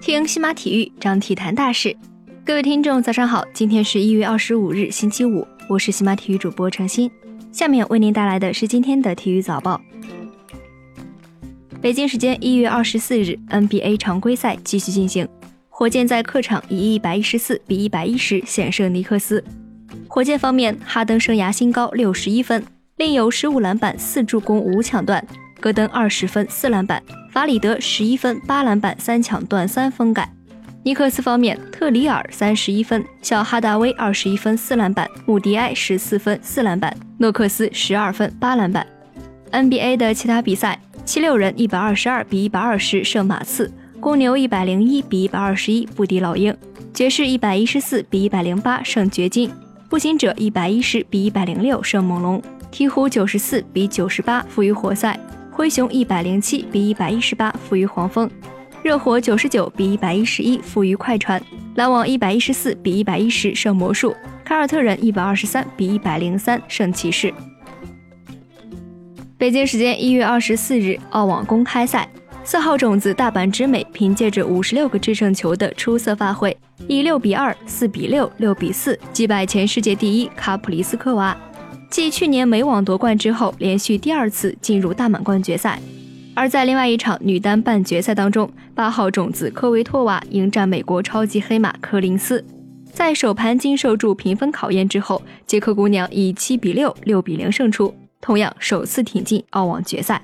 [0.00, 1.94] 听西马体育，讲体坛大事。
[2.44, 3.44] 各位听众，早上好！
[3.52, 7.10] 今天是一月二十五日，星期五，我是西马体育主播程鑫。
[7.52, 9.80] 下面为您带来的是今天的体育早报。
[11.80, 15.28] 北京时间一月二十四日，NBA 常规赛继续进行，
[15.68, 19.44] 火箭在客场以一百一十四比一百一十险胜尼克斯。
[20.08, 22.64] 火箭方面，哈登生涯新高六十一分，
[22.96, 25.20] 另有十五篮板、四助攻、五抢断；
[25.66, 27.00] 戈登二十分、四篮板；
[27.32, 30.32] 法里德十一分、八篮板、三抢断、三封盖。
[30.84, 38.86] 尼克斯方面，特里尔三十一分，小哈达威二十一分、四篮板；穆迪埃十四分、四篮板；诺克斯十二分、八篮板。
[39.50, 46.56] NBA 的其他比赛，七六人一百二十二比一百二十胜马刺，公牛一百零一比一百二十一不敌老鹰，
[46.94, 49.50] 爵士一百一十四比一百零八胜掘金。
[49.90, 52.40] 步行者一百一十比一百零六胜猛龙，
[52.70, 55.18] 鹈鹕九十四比九十八负于活塞，
[55.56, 58.30] 灰熊一百零七比一百一十八负于黄蜂，
[58.82, 61.42] 热火九十九比一百一十一负于快船，
[61.76, 67.32] 篮网一百一十四比一百一十胜魔术，凯尔特人一百二十三比一百零三胜骑士。
[69.38, 72.06] 北京时间一月二十四日，澳网公开赛。
[72.44, 76.54] 四号种子大阪直美凭借着五十六个制胜球的出色发挥，
[76.86, 81.34] 以六比二、四比六、六比四击败前世界第一卡普里斯科娃，
[81.88, 85.80] 继去年美网夺冠之后，连续第二次进入大满贯决赛。
[86.34, 92.44] 而在另外一场女单半决赛当中，八号种子科维托娃迎战美国超级黑马柯林斯，
[92.92, 100.20] 在首盘经受住评分考验之后，捷克姑娘以七比六、六比零胜出，同样首次挺进澳网决赛。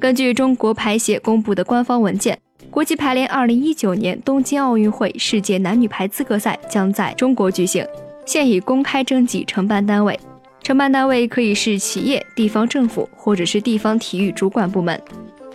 [0.00, 2.36] 根据中国排协公布的官方文件，
[2.70, 7.86] 国际排联2019年东京奥运会世界男女排资格赛将在中国举行，
[8.26, 10.18] 现已公开征集承办单位，
[10.62, 15.00] 承办单位可以是企业、地方政府或者是地方体育主管部门。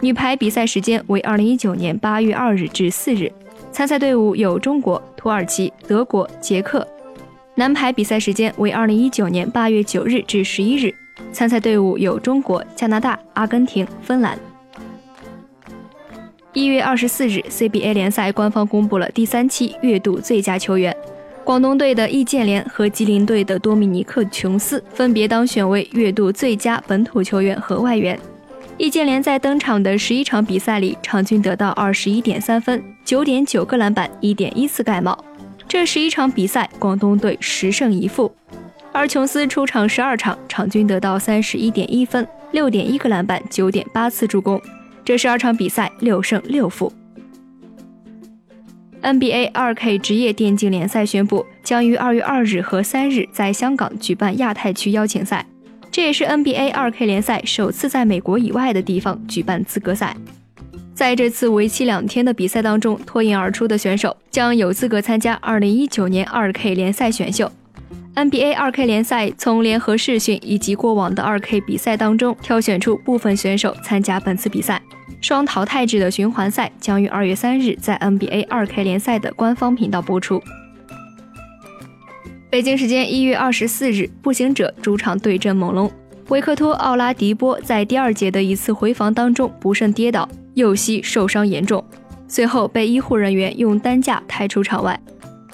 [0.00, 3.32] 女排比赛时间为2019年8月2日至4日，
[3.72, 6.86] 参赛队伍有中国、土耳其、德国、捷克。
[7.54, 10.94] 男排比赛时间为2019年8月9日至11日。
[11.32, 14.38] 参赛队伍有中国、加拿大、阿根廷、芬兰。
[16.52, 20.96] 一月二十四日，CBA 联赛官方公布了第三期月度最佳球员，
[21.48, 28.20] 广东队的易建联和吉林队的多米尼克·琼斯分别当选为月度最佳本土球员和外援。
[28.76, 35.24] 易建联在登场的十一场比赛里，场均得到二十一点三分、九点九个篮板、一点一次盖帽。
[35.66, 38.30] 这十一场比赛，广东队十胜一负。
[38.92, 44.60] 而琼斯出场十二场，场均得到三十一点一分、六点一个篮板、九点八次助攻。
[45.02, 46.92] 这十二场比赛六胜六负。
[49.02, 55.46] NBA 二 K 职业电竞联赛宣布，将于二月二日和三日在香港举办亚太区邀请赛，
[55.90, 60.16] 这也是 NBA 二 K 联赛首次在美国以外的地方举办资格赛。
[60.94, 67.50] 在这次为期两天的比赛当中，脱颖而出的选手将有资格参加二零一九年二 K 联赛选秀。
[68.16, 74.82] NBA 2K 联赛从联合试训以及过往的 2K 比赛当中挑选出部分选手参加本次比赛。
[75.20, 80.42] 双淘汰制的循环赛将于二月三日在 NBA 2K 联赛的官方频道播出。
[82.50, 85.90] 北京时间一月二十四日，步行者主场对阵猛龙，
[86.28, 91.84] 维克托·奥拉迪波在第二节的一次回防当中不慎跌倒，右膝受伤严重，
[92.26, 94.98] 随后被医护人员用担架抬出场外。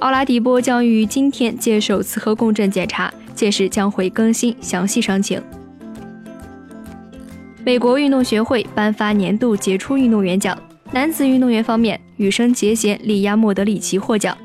[0.00, 5.42] 奥拉迪波将于今天接受磁核共振检查，届时将会更新详细伤情。
[7.64, 10.56] 美国运动协会颁发年度杰出运动员奖，
[10.92, 14.36] 男子运动员方面，羽生结弦力压莫德里奇获奖。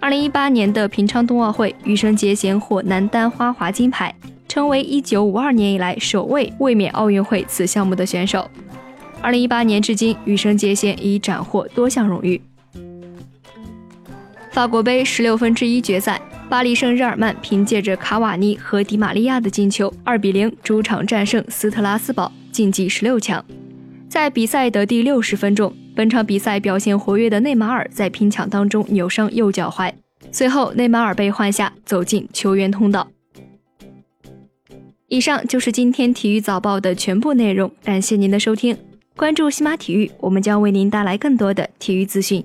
[0.00, 4.14] 二零一八年的平昌冬奥会，羽生结弦获男单花滑金牌，
[4.48, 8.50] 成为一九五二年以来首位卫冕奥运会此项目的选手。
[9.20, 12.40] 二零一八年至今，羽生结弦已斩获多项荣誉。
[14.52, 23.44] 法国杯十六分之一决赛，巴黎圣日耳曼凭借着卡瓦尼和迪玛利亚的进球，二比零主场战胜斯特拉斯堡，晋级十六强。
[24.08, 29.92] 在比赛的第六十分钟，本场比赛表现活跃的内马尔在拼抢当中扭伤右脚踝，
[30.32, 33.08] 随后内马尔被换下，走进球员通道。
[35.08, 38.74] 以上就是今天体育早报的全部内容，感谢您的收听，
[39.14, 42.42] 关注西马体育，我们将为您带来更多的体育资讯。